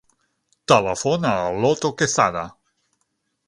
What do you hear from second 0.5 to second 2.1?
Telefona a l'Otto